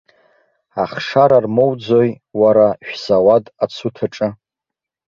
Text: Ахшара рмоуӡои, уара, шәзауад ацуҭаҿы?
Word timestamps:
Ахшара 0.81 1.37
рмоуӡои, 1.43 2.09
уара, 2.41 2.67
шәзауад 2.87 3.45
ацуҭаҿы? 3.63 4.27